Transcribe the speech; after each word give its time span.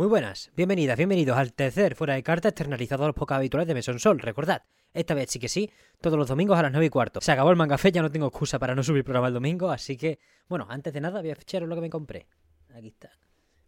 Muy 0.00 0.08
buenas, 0.08 0.50
bienvenidas, 0.56 0.96
bienvenidos 0.96 1.36
al 1.36 1.52
tercer 1.52 1.94
fuera 1.94 2.14
de 2.14 2.22
carta 2.22 2.48
externalizado 2.48 3.04
a 3.04 3.08
los 3.08 3.14
pocos 3.14 3.36
habituales 3.36 3.68
de 3.68 3.74
Mesón 3.74 3.98
Sol. 3.98 4.18
Recordad, 4.18 4.62
esta 4.94 5.12
vez 5.12 5.28
sí 5.28 5.38
que 5.38 5.50
sí, 5.50 5.70
todos 6.00 6.18
los 6.18 6.26
domingos 6.26 6.58
a 6.58 6.62
las 6.62 6.72
9 6.72 6.86
y 6.86 6.88
cuarto. 6.88 7.20
Se 7.20 7.32
acabó 7.32 7.50
el 7.50 7.56
manga 7.56 7.76
fe, 7.76 7.92
ya 7.92 8.00
no 8.00 8.10
tengo 8.10 8.28
excusa 8.28 8.58
para 8.58 8.74
no 8.74 8.82
subir 8.82 9.04
programa 9.04 9.28
el 9.28 9.34
domingo, 9.34 9.70
así 9.70 9.98
que, 9.98 10.18
bueno, 10.48 10.66
antes 10.70 10.94
de 10.94 11.02
nada 11.02 11.20
voy 11.20 11.30
a 11.32 11.36
ficharos 11.36 11.68
lo 11.68 11.74
que 11.74 11.82
me 11.82 11.90
compré. 11.90 12.26
Aquí 12.74 12.88
está. 12.88 13.10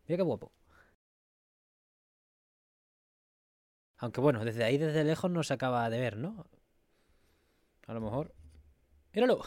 Mira 0.08 0.16
qué 0.16 0.22
guapo. 0.22 0.52
Aunque 3.98 4.22
bueno, 4.22 4.42
desde 4.42 4.64
ahí, 4.64 4.78
desde 4.78 5.04
lejos, 5.04 5.30
no 5.30 5.42
se 5.42 5.52
acaba 5.52 5.90
de 5.90 6.00
ver, 6.00 6.16
¿no? 6.16 6.46
A 7.86 7.92
lo 7.92 8.00
mejor. 8.00 8.34
¡Míralo! 9.12 9.42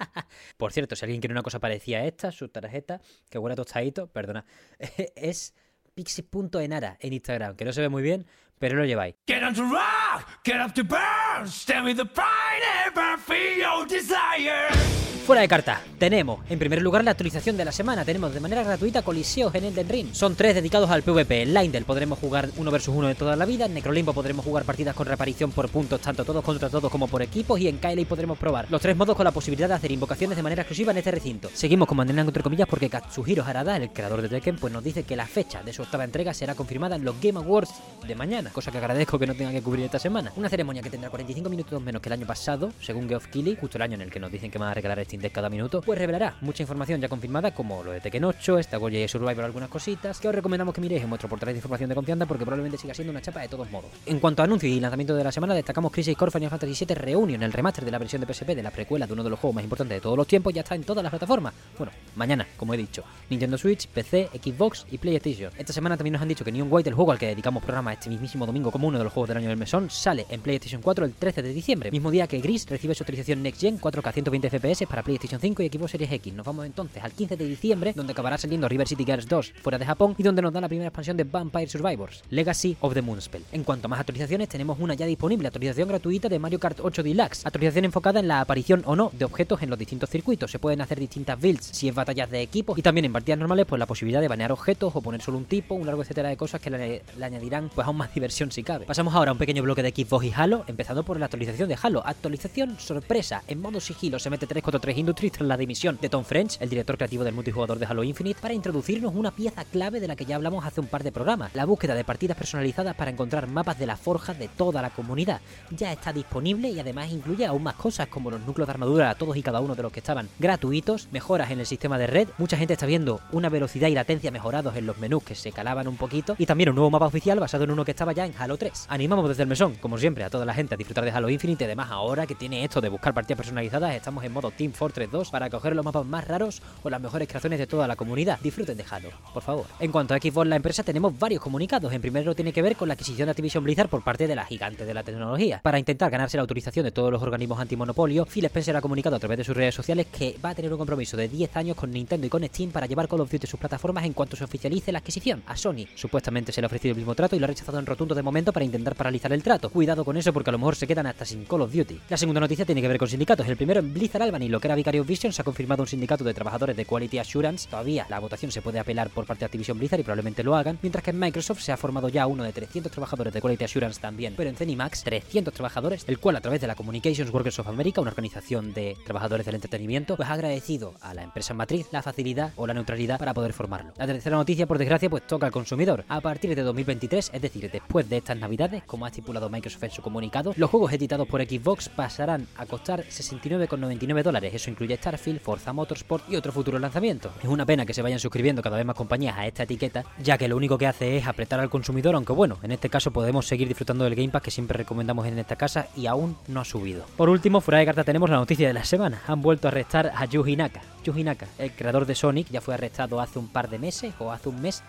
Por 0.56 0.72
cierto, 0.72 0.96
si 0.96 1.04
alguien 1.04 1.20
quiere 1.20 1.32
una 1.32 1.42
cosa 1.42 1.60
parecida 1.60 1.98
a 1.98 2.06
esta, 2.06 2.32
su 2.32 2.48
tarjeta, 2.48 3.00
que 3.30 3.38
huele 3.38 3.54
tostadito, 3.54 4.08
perdona, 4.08 4.44
es 5.14 5.54
pixie.enara 5.94 6.96
en 7.00 7.12
Instagram, 7.12 7.56
que 7.56 7.64
no 7.64 7.72
se 7.72 7.80
ve 7.80 7.88
muy 7.88 8.02
bien, 8.02 8.26
pero 8.58 8.76
lo 8.76 8.84
lleváis. 8.84 9.14
Get 9.26 9.42
on 9.42 9.54
to 9.54 9.62
rock, 9.62 10.28
get 10.44 10.60
up 10.60 10.74
to 10.74 10.84
burn, 10.84 11.48
stand 11.48 11.86
with 11.86 11.96
the 11.96 12.04
pride, 12.04 12.62
ever 12.86 13.18
feel 13.18 13.58
your 13.58 13.86
desire. 13.86 14.83
Fuera 15.24 15.40
de 15.40 15.48
carta, 15.48 15.80
tenemos 15.98 16.40
en 16.50 16.58
primer 16.58 16.82
lugar 16.82 17.02
la 17.02 17.12
actualización 17.12 17.56
de 17.56 17.64
la 17.64 17.72
semana. 17.72 18.04
Tenemos 18.04 18.34
de 18.34 18.40
manera 18.40 18.62
gratuita 18.62 19.00
Coliseos 19.00 19.54
en 19.54 19.64
Elden 19.64 19.88
Ring. 19.88 20.08
Son 20.12 20.36
tres 20.36 20.54
dedicados 20.54 20.90
al 20.90 21.02
PvP. 21.02 21.40
En 21.40 21.54
Lindel 21.54 21.86
podremos 21.86 22.18
jugar 22.18 22.50
uno 22.58 22.70
versus 22.70 22.94
uno 22.94 23.08
de 23.08 23.14
toda 23.14 23.34
la 23.34 23.46
vida. 23.46 23.64
En 23.64 23.72
Necrolimbo 23.72 24.12
podremos 24.12 24.44
jugar 24.44 24.64
partidas 24.64 24.94
con 24.94 25.06
reaparición 25.06 25.50
por 25.50 25.70
puntos, 25.70 26.02
tanto 26.02 26.26
todos 26.26 26.44
contra 26.44 26.68
todos 26.68 26.92
como 26.92 27.08
por 27.08 27.22
equipos. 27.22 27.58
Y 27.58 27.68
en 27.68 27.78
Kyley 27.78 28.04
podremos 28.04 28.36
probar 28.36 28.66
los 28.68 28.82
tres 28.82 28.98
modos 28.98 29.16
con 29.16 29.24
la 29.24 29.30
posibilidad 29.30 29.66
de 29.66 29.72
hacer 29.72 29.92
invocaciones 29.92 30.36
de 30.36 30.42
manera 30.42 30.60
exclusiva 30.60 30.92
en 30.92 30.98
este 30.98 31.10
recinto. 31.10 31.48
Seguimos 31.54 31.88
con 31.88 31.96
Mandenan 31.96 32.26
entre 32.26 32.42
comillas 32.42 32.68
porque 32.68 32.90
Katsuhiro 32.90 33.44
Harada, 33.44 33.78
el 33.78 33.88
creador 33.94 34.20
de 34.20 34.28
Tekken, 34.28 34.56
pues 34.56 34.74
nos 34.74 34.84
dice 34.84 35.04
que 35.04 35.16
la 35.16 35.26
fecha 35.26 35.62
de 35.62 35.72
su 35.72 35.80
octava 35.80 36.04
entrega 36.04 36.34
será 36.34 36.54
confirmada 36.54 36.96
en 36.96 37.04
los 37.06 37.18
Game 37.22 37.38
Awards 37.38 37.72
de 38.06 38.14
mañana. 38.14 38.50
Cosa 38.50 38.70
que 38.70 38.76
agradezco 38.76 39.18
que 39.18 39.26
no 39.26 39.34
tenga 39.34 39.52
que 39.52 39.62
cubrir 39.62 39.86
esta 39.86 39.98
semana. 39.98 40.34
Una 40.36 40.50
ceremonia 40.50 40.82
que 40.82 40.90
tendrá 40.90 41.08
45 41.08 41.48
minutos 41.48 41.80
menos 41.80 42.02
que 42.02 42.10
el 42.10 42.12
año 42.12 42.26
pasado, 42.26 42.70
según 42.82 43.08
Geoff 43.08 43.28
Keighley, 43.28 43.56
justo 43.58 43.78
el 43.78 43.82
año 43.82 43.94
en 43.94 44.02
el 44.02 44.10
que 44.10 44.20
nos 44.20 44.30
dicen 44.30 44.50
que 44.50 44.58
van 44.58 44.68
a 44.68 44.74
regalar 44.74 44.98
Deck 45.20 45.32
cada 45.32 45.48
minuto. 45.48 45.80
Pues 45.82 45.98
revelará 45.98 46.36
mucha 46.40 46.62
información 46.62 47.00
ya 47.00 47.08
confirmada, 47.08 47.54
como 47.54 47.82
lo 47.82 47.92
de 47.92 48.00
Tekken 48.00 48.24
8, 48.24 48.58
esta 48.58 48.76
Goya 48.76 49.02
y 49.02 49.08
Survivor, 49.08 49.44
algunas 49.44 49.68
cositas, 49.68 50.18
que 50.20 50.28
os 50.28 50.34
recomendamos 50.34 50.74
que 50.74 50.80
miréis 50.80 51.02
en 51.02 51.10
vuestro 51.10 51.28
portal 51.28 51.48
de 51.48 51.56
información 51.56 51.88
de 51.88 51.94
confianza 51.94 52.26
porque 52.26 52.44
probablemente 52.44 52.78
siga 52.78 52.94
siendo 52.94 53.10
una 53.10 53.20
chapa 53.20 53.40
de 53.40 53.48
todos 53.48 53.70
modos. 53.70 53.90
En 54.06 54.20
cuanto 54.20 54.42
a 54.42 54.44
anuncios 54.44 54.72
y 54.72 54.80
lanzamiento 54.80 55.14
de 55.14 55.24
la 55.24 55.32
semana, 55.32 55.54
destacamos 55.54 55.92
Crisis 55.92 56.16
Core 56.16 56.30
Final 56.30 56.50
Fantasy 56.50 56.84
VII 56.84 56.94
Reunion, 56.94 57.42
el 57.42 57.52
remaster 57.52 57.84
de 57.84 57.90
la 57.90 57.98
versión 57.98 58.20
de 58.20 58.32
PSP 58.32 58.48
de 58.54 58.62
la 58.62 58.70
precuela 58.70 59.06
de 59.06 59.12
uno 59.12 59.22
de 59.22 59.30
los 59.30 59.38
juegos 59.38 59.56
más 59.56 59.64
importantes 59.64 59.96
de 59.96 60.00
todos 60.00 60.16
los 60.16 60.26
tiempos, 60.26 60.52
ya 60.52 60.62
está 60.62 60.74
en 60.74 60.84
todas 60.84 61.02
las 61.02 61.10
plataformas. 61.10 61.54
Bueno, 61.78 61.92
mañana, 62.16 62.46
como 62.56 62.74
he 62.74 62.76
dicho, 62.76 63.04
Nintendo 63.30 63.58
Switch, 63.58 63.88
PC, 63.88 64.30
Xbox 64.32 64.86
y 64.90 64.98
PlayStation. 64.98 65.52
Esta 65.56 65.72
semana 65.72 65.96
también 65.96 66.14
nos 66.14 66.22
han 66.22 66.28
dicho 66.28 66.44
que 66.44 66.52
Neon 66.52 66.68
White, 66.70 66.88
el 66.88 66.94
juego 66.94 67.12
al 67.12 67.18
que 67.18 67.26
dedicamos 67.26 67.62
programa 67.62 67.92
este 67.92 68.10
mismísimo 68.10 68.46
domingo 68.46 68.70
como 68.70 68.88
uno 68.88 68.98
de 68.98 69.04
los 69.04 69.12
juegos 69.12 69.28
del 69.28 69.38
año 69.38 69.48
del 69.48 69.58
mesón, 69.58 69.90
sale 69.90 70.26
en 70.28 70.40
PlayStation 70.40 70.82
4 70.82 71.04
el 71.04 71.14
13 71.14 71.42
de 71.42 71.52
diciembre, 71.52 71.90
mismo 71.90 72.10
día 72.10 72.26
que 72.26 72.40
Gris 72.40 72.66
recibe 72.68 72.94
su 72.94 73.04
autorización 73.04 73.42
Next 73.42 73.60
Gen 73.60 73.80
4K 73.80 74.12
120 74.12 74.50
FPS 74.50 74.86
para 74.86 75.02
PlayStation 75.04 75.40
5 75.40 75.62
y 75.62 75.68
Xbox 75.68 75.92
Series 75.92 76.10
X. 76.12 76.34
Nos 76.34 76.46
vamos 76.46 76.66
entonces 76.66 77.02
al 77.02 77.12
15 77.12 77.36
de 77.36 77.44
diciembre, 77.46 77.92
donde 77.94 78.12
acabará 78.12 78.38
saliendo 78.38 78.68
River 78.68 78.88
City 78.88 79.04
Girls 79.04 79.28
2 79.28 79.52
fuera 79.62 79.78
de 79.78 79.86
Japón 79.86 80.14
y 80.18 80.22
donde 80.22 80.42
nos 80.42 80.52
da 80.52 80.60
la 80.60 80.68
primera 80.68 80.88
expansión 80.88 81.16
de 81.16 81.24
Vampire 81.24 81.68
Survivors, 81.68 82.24
Legacy 82.30 82.76
of 82.80 82.94
the 82.94 83.02
Moonspell. 83.02 83.44
En 83.52 83.64
cuanto 83.64 83.86
a 83.86 83.90
más 83.90 84.00
actualizaciones, 84.00 84.48
tenemos 84.48 84.78
una 84.80 84.94
ya 84.94 85.06
disponible, 85.06 85.46
actualización 85.46 85.88
gratuita 85.88 86.28
de 86.28 86.38
Mario 86.38 86.58
Kart 86.58 86.80
8 86.82 87.02
Deluxe, 87.02 87.46
actualización 87.46 87.84
enfocada 87.84 88.20
en 88.20 88.28
la 88.28 88.40
aparición 88.40 88.82
o 88.86 88.96
no 88.96 89.10
de 89.12 89.24
objetos 89.24 89.62
en 89.62 89.70
los 89.70 89.78
distintos 89.78 90.10
circuitos. 90.10 90.50
Se 90.50 90.58
pueden 90.58 90.80
hacer 90.80 90.98
distintas 90.98 91.40
builds 91.40 91.66
si 91.66 91.88
es 91.88 91.94
batallas 91.94 92.30
de 92.30 92.40
equipo 92.40 92.74
y 92.76 92.82
también 92.82 93.04
en 93.04 93.12
partidas 93.12 93.38
normales, 93.38 93.66
pues 93.66 93.78
la 93.78 93.86
posibilidad 93.86 94.20
de 94.20 94.28
banear 94.28 94.52
objetos 94.52 94.96
o 94.96 95.02
poner 95.02 95.20
solo 95.20 95.38
un 95.38 95.44
tipo, 95.44 95.74
un 95.74 95.86
largo 95.86 96.02
etcétera 96.02 96.30
de 96.30 96.36
cosas 96.36 96.60
que 96.60 96.70
le, 96.70 97.02
le 97.18 97.24
añadirán 97.24 97.70
pues 97.74 97.86
aún 97.86 97.96
más 97.96 98.14
diversión 98.14 98.50
si 98.50 98.62
cabe. 98.62 98.86
Pasamos 98.86 99.14
ahora 99.14 99.30
a 99.30 99.32
un 99.32 99.38
pequeño 99.38 99.62
bloque 99.62 99.82
de 99.82 99.90
Xbox 99.90 100.24
y 100.24 100.32
Halo, 100.34 100.64
empezando 100.66 101.02
por 101.02 101.18
la 101.18 101.26
actualización 101.26 101.68
de 101.68 101.76
Halo. 101.80 102.02
Actualización 102.04 102.78
sorpresa, 102.78 103.42
en 103.48 103.60
modo 103.60 103.80
sigilo 103.80 104.18
se 104.18 104.30
mete 104.30 104.46
343 104.46 104.93
Industries 104.96 105.32
tras 105.32 105.48
la 105.48 105.56
dimisión 105.56 105.98
de 106.00 106.08
Tom 106.08 106.24
French, 106.24 106.56
el 106.60 106.68
director 106.68 106.96
creativo 106.96 107.24
del 107.24 107.34
multijugador 107.34 107.78
de 107.78 107.86
Halo 107.86 108.04
Infinite, 108.04 108.40
para 108.40 108.54
introducirnos 108.54 109.14
una 109.14 109.30
pieza 109.30 109.64
clave 109.64 110.00
de 110.00 110.08
la 110.08 110.16
que 110.16 110.24
ya 110.24 110.36
hablamos 110.36 110.64
hace 110.64 110.80
un 110.80 110.86
par 110.86 111.02
de 111.02 111.12
programas, 111.12 111.54
la 111.54 111.64
búsqueda 111.64 111.94
de 111.94 112.04
partidas 112.04 112.36
personalizadas 112.36 112.94
para 112.94 113.10
encontrar 113.10 113.48
mapas 113.48 113.78
de 113.78 113.86
la 113.86 113.96
forja 113.96 114.34
de 114.34 114.48
toda 114.48 114.82
la 114.82 114.90
comunidad. 114.90 115.40
Ya 115.70 115.92
está 115.92 116.12
disponible 116.12 116.70
y 116.70 116.78
además 116.78 117.10
incluye 117.10 117.46
aún 117.46 117.62
más 117.62 117.74
cosas 117.74 118.08
como 118.08 118.30
los 118.30 118.40
núcleos 118.40 118.66
de 118.66 118.72
armadura 118.72 119.10
a 119.10 119.14
todos 119.14 119.36
y 119.36 119.42
cada 119.42 119.60
uno 119.60 119.74
de 119.74 119.82
los 119.82 119.92
que 119.92 120.00
estaban 120.00 120.28
gratuitos, 120.38 121.08
mejoras 121.12 121.50
en 121.50 121.60
el 121.60 121.66
sistema 121.66 121.98
de 121.98 122.06
red, 122.06 122.28
mucha 122.38 122.56
gente 122.56 122.74
está 122.74 122.86
viendo 122.86 123.20
una 123.32 123.48
velocidad 123.48 123.88
y 123.88 123.94
latencia 123.94 124.30
mejorados 124.30 124.76
en 124.76 124.86
los 124.86 124.98
menús 124.98 125.22
que 125.24 125.34
se 125.34 125.52
calaban 125.52 125.88
un 125.88 125.96
poquito 125.96 126.36
y 126.38 126.46
también 126.46 126.70
un 126.70 126.76
nuevo 126.76 126.90
mapa 126.90 127.06
oficial 127.06 127.40
basado 127.40 127.64
en 127.64 127.70
uno 127.70 127.84
que 127.84 127.90
estaba 127.90 128.12
ya 128.12 128.26
en 128.26 128.34
Halo 128.38 128.56
3. 128.56 128.86
Animamos 128.88 129.28
desde 129.28 129.42
el 129.42 129.48
mesón, 129.48 129.74
como 129.74 129.98
siempre, 129.98 130.24
a 130.24 130.30
toda 130.30 130.44
la 130.44 130.54
gente 130.54 130.74
a 130.74 130.78
disfrutar 130.78 131.04
de 131.04 131.10
Halo 131.10 131.28
Infinite 131.28 131.64
además 131.64 131.90
ahora 131.90 132.26
que 132.26 132.34
tiene 132.34 132.64
esto 132.64 132.80
de 132.80 132.88
buscar 132.88 133.14
partidas 133.14 133.36
personalizadas, 133.36 133.94
estamos 133.94 134.24
en 134.24 134.32
modo 134.32 134.50
Team 134.50 134.72
Fortress 134.84 135.10
2 135.10 135.30
para 135.30 135.48
coger 135.48 135.74
los 135.74 135.82
mapas 135.82 136.04
más 136.04 136.28
raros 136.28 136.60
o 136.82 136.90
las 136.90 137.00
mejores 137.00 137.26
creaciones 137.26 137.58
de 137.58 137.66
toda 137.66 137.88
la 137.88 137.96
comunidad. 137.96 138.38
Disfruten 138.42 138.76
de 138.76 138.84
Halo, 138.90 139.08
por 139.32 139.42
favor. 139.42 139.64
En 139.80 139.90
cuanto 139.90 140.12
a 140.12 140.18
Xbox 140.18 140.46
la 140.46 140.56
empresa 140.56 140.82
tenemos 140.82 141.18
varios 141.18 141.40
comunicados. 141.40 141.90
En 141.90 142.02
primero 142.02 142.34
tiene 142.34 142.52
que 142.52 142.60
ver 142.60 142.76
con 142.76 142.86
la 142.86 142.92
adquisición 142.92 143.24
de 143.24 143.30
Activision 143.30 143.64
Blizzard 143.64 143.88
por 143.88 144.04
parte 144.04 144.26
de 144.26 144.36
la 144.36 144.44
gigante 144.44 144.84
de 144.84 144.92
la 144.92 145.02
tecnología. 145.02 145.60
Para 145.62 145.78
intentar 145.78 146.10
ganarse 146.10 146.36
la 146.36 146.42
autorización 146.42 146.84
de 146.84 146.92
todos 146.92 147.10
los 147.10 147.22
organismos 147.22 147.58
antimonopolio, 147.58 148.26
Phil 148.26 148.44
Spencer 148.44 148.76
ha 148.76 148.82
comunicado 148.82 149.16
a 149.16 149.18
través 149.18 149.38
de 149.38 149.44
sus 149.44 149.56
redes 149.56 149.74
sociales 149.74 150.06
que 150.12 150.36
va 150.44 150.50
a 150.50 150.54
tener 150.54 150.70
un 150.70 150.76
compromiso 150.76 151.16
de 151.16 151.28
10 151.28 151.56
años 151.56 151.76
con 151.78 151.90
Nintendo 151.90 152.26
y 152.26 152.30
con 152.30 152.44
Steam 152.44 152.70
para 152.70 152.86
llevar 152.86 153.08
Call 153.08 153.22
of 153.22 153.30
Duty 153.30 153.46
a 153.46 153.50
sus 153.50 153.58
plataformas 153.58 154.04
en 154.04 154.12
cuanto 154.12 154.36
se 154.36 154.44
oficialice 154.44 154.92
la 154.92 154.98
adquisición. 154.98 155.42
A 155.46 155.56
Sony 155.56 155.86
supuestamente 155.94 156.52
se 156.52 156.60
le 156.60 156.66
ha 156.66 156.68
ofrecido 156.68 156.92
el 156.92 156.98
mismo 156.98 157.14
trato 157.14 157.36
y 157.36 157.38
lo 157.38 157.46
ha 157.46 157.48
rechazado 157.48 157.78
en 157.78 157.86
rotundo 157.86 158.14
de 158.14 158.22
momento 158.22 158.52
para 158.52 158.66
intentar 158.66 158.94
paralizar 158.94 159.32
el 159.32 159.42
trato. 159.42 159.70
Cuidado 159.70 160.04
con 160.04 160.18
eso 160.18 160.30
porque 160.34 160.50
a 160.50 160.52
lo 160.52 160.58
mejor 160.58 160.76
se 160.76 160.86
quedan 160.86 161.06
hasta 161.06 161.24
sin 161.24 161.46
Call 161.46 161.62
of 161.62 161.72
Duty. 161.72 162.00
La 162.10 162.18
segunda 162.18 162.40
noticia 162.40 162.66
tiene 162.66 162.82
que 162.82 162.88
ver 162.88 162.98
con 162.98 163.08
sindicatos. 163.08 163.48
El 163.48 163.56
primero 163.56 163.80
en 163.80 163.94
Blizzard 163.94 164.22
Albany, 164.22 164.48
lo 164.48 164.60
que 164.60 164.68
era 164.68 164.73
Vicarious 164.74 165.06
Vision, 165.06 165.32
se 165.32 165.42
ha 165.42 165.44
confirmado 165.44 165.82
un 165.82 165.86
sindicato 165.86 166.24
de 166.24 166.34
trabajadores 166.34 166.76
de 166.76 166.84
Quality 166.84 167.18
Assurance. 167.18 167.68
Todavía 167.68 168.06
la 168.08 168.18
votación 168.18 168.50
se 168.50 168.62
puede 168.62 168.78
apelar 168.78 169.10
por 169.10 169.26
parte 169.26 169.40
de 169.40 169.46
Activision 169.46 169.78
Blizzard 169.78 170.00
y 170.00 170.02
probablemente 170.02 170.42
lo 170.42 170.56
hagan, 170.56 170.78
mientras 170.82 171.04
que 171.04 171.10
en 171.10 171.18
Microsoft 171.18 171.60
se 171.60 171.72
ha 171.72 171.76
formado 171.76 172.08
ya 172.08 172.26
uno 172.26 172.44
de 172.44 172.52
300 172.52 172.90
trabajadores 172.90 173.32
de 173.32 173.40
Quality 173.40 173.64
Assurance 173.64 174.00
también, 174.00 174.34
pero 174.36 174.50
en 174.50 174.56
Zenimax 174.56 175.04
300 175.04 175.52
trabajadores, 175.52 176.04
el 176.06 176.18
cual 176.18 176.36
a 176.36 176.40
través 176.40 176.60
de 176.60 176.66
la 176.66 176.74
Communications 176.74 177.32
Workers 177.32 177.58
of 177.58 177.68
America, 177.68 178.00
una 178.00 178.10
organización 178.10 178.72
de 178.72 178.96
trabajadores 179.04 179.46
del 179.46 179.56
entretenimiento, 179.56 180.16
pues 180.16 180.28
ha 180.28 180.32
agradecido 180.32 180.94
a 181.00 181.14
la 181.14 181.22
empresa 181.22 181.54
matriz 181.54 181.86
la 181.92 182.02
facilidad 182.02 182.52
o 182.56 182.66
la 182.66 182.74
neutralidad 182.74 183.18
para 183.18 183.34
poder 183.34 183.52
formarlo. 183.52 183.92
La 183.96 184.06
tercera 184.06 184.36
noticia, 184.36 184.66
por 184.66 184.78
desgracia, 184.78 185.10
pues 185.10 185.26
toca 185.26 185.46
al 185.46 185.52
consumidor. 185.52 186.04
A 186.08 186.20
partir 186.20 186.54
de 186.54 186.62
2023, 186.62 187.30
es 187.32 187.42
decir, 187.42 187.70
después 187.70 188.08
de 188.08 188.18
estas 188.18 188.38
navidades, 188.38 188.82
como 188.84 189.04
ha 189.04 189.08
estipulado 189.08 189.48
Microsoft 189.48 189.84
en 189.84 189.90
su 189.90 190.02
comunicado, 190.02 190.52
los 190.56 190.70
juegos 190.70 190.92
editados 190.92 191.28
por 191.28 191.42
Xbox 191.42 191.88
pasarán 191.88 192.46
a 192.56 192.66
costar 192.66 193.04
69,99 193.04 194.22
dólares. 194.22 194.52
Eso 194.64 194.70
incluye 194.70 194.96
Starfield, 194.96 195.40
Forza 195.40 195.74
Motorsport 195.74 196.24
y 196.30 196.36
otro 196.36 196.50
futuro 196.50 196.78
lanzamiento. 196.78 197.30
Es 197.42 197.50
una 197.50 197.66
pena 197.66 197.84
que 197.84 197.92
se 197.92 198.00
vayan 198.00 198.18
suscribiendo 198.18 198.62
cada 198.62 198.78
vez 198.78 198.86
más 198.86 198.96
compañías 198.96 199.36
a 199.36 199.46
esta 199.46 199.64
etiqueta, 199.64 200.06
ya 200.22 200.38
que 200.38 200.48
lo 200.48 200.56
único 200.56 200.78
que 200.78 200.86
hace 200.86 201.18
es 201.18 201.26
apretar 201.26 201.60
al 201.60 201.68
consumidor, 201.68 202.14
aunque 202.14 202.32
bueno, 202.32 202.58
en 202.62 202.72
este 202.72 202.88
caso 202.88 203.10
podemos 203.10 203.46
seguir 203.46 203.68
disfrutando 203.68 204.04
del 204.04 204.14
Game 204.14 204.30
Pass 204.30 204.40
que 204.40 204.50
siempre 204.50 204.78
recomendamos 204.78 205.26
en 205.26 205.38
esta 205.38 205.56
casa 205.56 205.88
y 205.94 206.06
aún 206.06 206.38
no 206.48 206.62
ha 206.62 206.64
subido. 206.64 207.04
Por 207.18 207.28
último, 207.28 207.60
fuera 207.60 207.80
de 207.80 207.84
carta 207.84 208.04
tenemos 208.04 208.30
la 208.30 208.36
noticia 208.36 208.66
de 208.66 208.72
la 208.72 208.86
semana. 208.86 209.20
Han 209.26 209.42
vuelto 209.42 209.68
a 209.68 209.70
arrestar 209.70 210.10
a 210.16 210.24
Yuji 210.24 210.56
Naka. 210.56 210.80
Yuji 211.04 211.24
Naka, 211.24 211.46
el 211.58 211.72
creador 211.72 212.06
de 212.06 212.14
Sonic, 212.14 212.48
ya 212.48 212.62
fue 212.62 212.72
arrestado 212.72 213.20
hace 213.20 213.38
un 213.38 213.48
par 213.48 213.68
de 213.68 213.78
meses 213.78 214.14
o 214.18 214.32
hace 214.32 214.48
un 214.48 214.62
mes 214.62 214.82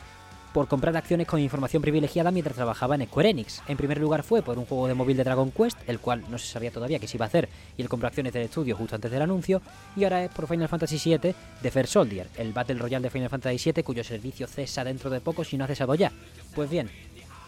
por 0.55 0.69
comprar 0.69 0.95
acciones 0.95 1.27
con 1.27 1.41
información 1.41 1.81
privilegiada 1.81 2.31
mientras 2.31 2.55
trabajaba 2.55 2.95
en 2.95 3.05
Square 3.05 3.31
Enix. 3.31 3.61
En 3.67 3.75
primer 3.75 3.99
lugar 3.99 4.23
fue 4.23 4.41
por 4.41 4.57
un 4.57 4.63
juego 4.63 4.87
de 4.87 4.93
móvil 4.93 5.17
de 5.17 5.25
Dragon 5.25 5.51
Quest, 5.51 5.77
el 5.85 5.99
cual 5.99 6.23
no 6.29 6.37
se 6.37 6.47
sabía 6.47 6.71
todavía 6.71 6.97
qué 6.97 7.09
se 7.09 7.17
iba 7.17 7.25
a 7.25 7.27
hacer, 7.27 7.49
y 7.77 7.81
él 7.81 7.89
compró 7.89 8.07
acciones 8.07 8.31
del 8.31 8.43
estudio 8.43 8.77
justo 8.77 8.95
antes 8.95 9.11
del 9.11 9.21
anuncio, 9.21 9.61
y 9.97 10.05
ahora 10.05 10.23
es 10.23 10.31
por 10.31 10.47
Final 10.47 10.69
Fantasy 10.69 10.97
VII 11.03 11.35
de 11.61 11.71
Fair 11.71 11.87
Soldier, 11.87 12.29
el 12.37 12.53
Battle 12.53 12.79
Royale 12.79 13.03
de 13.03 13.09
Final 13.09 13.29
Fantasy 13.29 13.69
VII 13.69 13.83
cuyo 13.83 14.01
servicio 14.05 14.47
cesa 14.47 14.85
dentro 14.85 15.09
de 15.09 15.19
poco 15.19 15.43
si 15.43 15.57
no 15.57 15.65
ha 15.65 15.67
cesado 15.67 15.93
ya. 15.93 16.13
Pues 16.55 16.69
bien, 16.69 16.89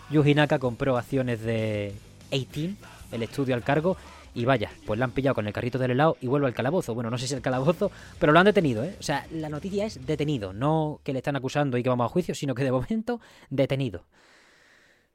Yuji 0.09 0.33
Naka 0.33 0.59
compró 0.59 0.97
acciones 0.97 1.39
de 1.39 1.93
18, 2.31 2.75
el 3.11 3.23
estudio 3.23 3.55
al 3.55 3.63
cargo, 3.63 3.97
y 4.33 4.45
vaya, 4.45 4.69
pues 4.85 4.99
la 4.99 5.05
han 5.05 5.11
pillado 5.11 5.35
con 5.35 5.47
el 5.47 5.53
carrito 5.53 5.79
del 5.79 5.91
helado 5.91 6.17
y 6.21 6.27
vuelve 6.27 6.47
al 6.47 6.53
calabozo. 6.53 6.93
Bueno, 6.93 7.09
no 7.09 7.17
sé 7.17 7.27
si 7.27 7.33
el 7.33 7.41
calabozo, 7.41 7.91
pero 8.19 8.31
lo 8.31 8.39
han 8.39 8.45
detenido, 8.45 8.83
¿eh? 8.83 8.95
O 8.99 9.03
sea, 9.03 9.25
la 9.31 9.49
noticia 9.49 9.85
es 9.85 10.05
detenido, 10.05 10.53
no 10.53 11.01
que 11.03 11.11
le 11.11 11.19
están 11.19 11.35
acusando 11.35 11.77
y 11.77 11.83
que 11.83 11.89
vamos 11.89 12.05
a 12.05 12.09
juicio, 12.09 12.35
sino 12.35 12.53
que 12.53 12.63
de 12.63 12.71
momento 12.71 13.19
detenido. 13.49 14.05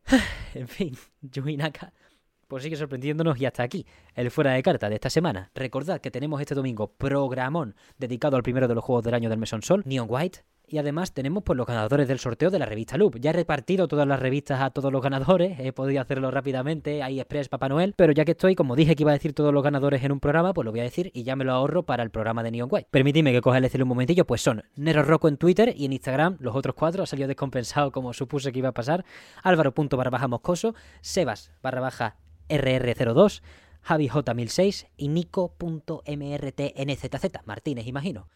en 0.55 0.67
fin, 0.67 0.97
Yuji 1.21 1.57
Naka 1.57 1.93
pues 2.53 2.65
sigue 2.65 2.77
sorprendiéndonos 2.77 3.41
y 3.41 3.47
hasta 3.47 3.63
aquí 3.63 3.87
el 4.15 4.31
fuera 4.31 4.53
de 4.53 4.63
carta 4.63 4.91
de 4.91 4.97
esta 4.97 5.09
semana. 5.09 5.51
Recordad 5.55 6.03
que 6.03 6.11
tenemos 6.11 6.39
este 6.39 6.55
domingo 6.55 6.93
programón 6.93 7.75
dedicado 7.97 8.37
al 8.37 8.43
primero 8.43 8.69
de 8.69 8.75
los 8.75 8.85
juegos 8.85 9.03
del 9.05 9.15
año 9.15 9.31
del 9.31 9.39
Mesón 9.39 9.63
Sol, 9.63 9.83
Neon 9.87 10.07
White, 10.07 10.41
Y 10.67 10.79
además 10.79 11.13
tenemos 11.13 11.43
pues 11.43 11.57
los 11.57 11.67
ganadores 11.67 12.09
del 12.09 12.19
sorteo 12.19 12.51
de 12.51 12.59
la 12.59 12.67
revista 12.67 12.97
Loop. 12.97 13.19
Ya 13.19 13.31
he 13.31 13.33
repartido 13.33 13.89
todas 13.89 14.07
las 14.07 14.21
revistas 14.21 14.61
a 14.61 14.71
todos 14.71 14.93
los 14.93 15.03
ganadores, 15.03 15.59
he 15.61 15.73
podido 15.73 16.01
hacerlo 16.01 16.31
rápidamente, 16.31 17.03
ahí 17.03 17.21
Express 17.21 17.49
Papá 17.49 17.69
Noel, 17.69 17.95
pero 17.97 18.13
ya 18.13 18.25
que 18.25 18.33
estoy, 18.33 18.55
como 18.55 18.77
dije 18.77 18.97
que 18.97 19.03
iba 19.03 19.11
a 19.11 19.15
decir 19.15 19.35
todos 19.35 19.53
los 19.53 19.63
ganadores 19.63 20.03
en 20.03 20.13
un 20.13 20.21
programa, 20.21 20.55
pues 20.55 20.65
lo 20.65 20.71
voy 20.71 20.81
a 20.81 20.85
decir 20.85 21.11
y 21.15 21.25
ya 21.25 21.37
me 21.37 21.45
lo 21.45 21.53
ahorro 21.53 21.83
para 21.83 22.03
el 22.03 22.11
programa 22.11 22.43
de 22.43 22.51
Neon 22.53 22.69
White. 22.71 22.89
Permitidme 22.91 23.33
que 23.33 23.41
coja 23.41 23.59
el 23.59 23.65
Excel 23.65 23.83
un 23.83 23.89
momentillo, 23.89 24.27
pues 24.27 24.41
son 24.41 24.63
Nero 24.77 25.03
Rocco 25.03 25.29
en 25.29 25.37
Twitter 25.37 25.75
y 25.77 25.85
en 25.85 25.93
Instagram, 25.93 26.37
los 26.41 26.57
otros 26.57 26.75
cuatro, 26.75 27.03
ha 27.03 27.07
salido 27.07 27.29
descompensado 27.29 27.93
como 27.93 28.13
supuse 28.13 28.53
que 28.53 28.59
iba 28.59 28.71
a 28.71 28.73
pasar, 28.73 29.05
Álvaro 29.43 29.75
barra 29.77 30.11
baja 30.11 30.29
moscoso, 30.29 30.75
Sebas 31.01 31.51
barra 31.63 31.81
baja 31.81 32.17
RR02, 32.49 33.43
Javi 33.83 34.09
J1006 34.09 34.89
y 34.97 35.09
Nico.mrtnzz, 35.09 36.07
Martínez, 37.45 37.87
imagino. 37.87 38.29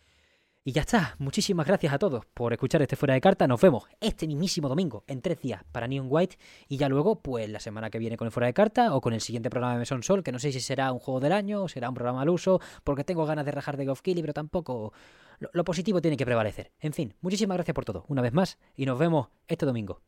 Y 0.69 0.73
ya 0.73 0.81
está, 0.81 1.15
muchísimas 1.21 1.65
gracias 1.65 1.93
a 1.93 1.99
todos 2.01 2.27
por 2.27 2.53
escuchar 2.53 2.83
este 2.83 2.97
fuera 2.97 3.15
de 3.15 3.21
carta. 3.21 3.47
Nos 3.47 3.61
vemos 3.61 3.85
este 4.01 4.27
mismísimo 4.27 4.69
domingo 4.69 5.05
en 5.07 5.23
tres 5.23 5.39
días 5.41 5.63
para 5.71 5.87
Neon 5.87 6.09
White 6.11 6.39
y 6.67 6.77
ya 6.77 6.89
luego, 6.89 7.23
pues 7.23 7.49
la 7.49 7.61
semana 7.61 7.89
que 7.89 8.01
viene 8.01 8.17
con 8.17 8.27
el 8.27 8.33
fuera 8.33 8.49
de 8.49 8.53
carta 8.53 8.93
o 8.93 9.01
con 9.01 9.13
el 9.13 9.21
siguiente 9.21 9.49
programa 9.49 9.75
de 9.75 9.79
Mesón 9.79 10.03
Sol, 10.03 10.25
que 10.25 10.33
no 10.33 10.41
sé 10.41 10.51
si 10.51 10.59
será 10.59 10.91
un 10.91 10.99
juego 10.99 11.21
del 11.21 11.31
año 11.31 11.63
o 11.63 11.69
será 11.69 11.89
un 11.89 11.95
programa 11.95 12.23
al 12.23 12.31
uso, 12.31 12.61
porque 12.83 13.05
tengo 13.05 13.25
ganas 13.27 13.45
de 13.45 13.53
rajar 13.53 13.77
de 13.77 13.87
Golf 13.87 14.01
Killy, 14.01 14.23
pero 14.23 14.33
tampoco 14.33 14.93
lo 15.39 15.63
positivo 15.63 16.01
tiene 16.01 16.17
que 16.17 16.27
prevalecer. 16.27 16.73
En 16.81 16.93
fin, 16.93 17.15
muchísimas 17.21 17.57
gracias 17.59 17.73
por 17.73 17.85
todo, 17.85 18.05
una 18.09 18.21
vez 18.21 18.33
más, 18.33 18.59
y 18.75 18.87
nos 18.87 18.99
vemos 18.99 19.29
este 19.47 19.67
domingo. 19.67 20.01